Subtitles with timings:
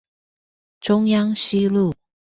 [0.79, 1.93] 中央西路